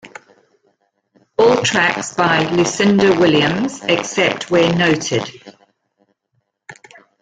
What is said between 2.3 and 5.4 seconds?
Lucinda Williams except where noted.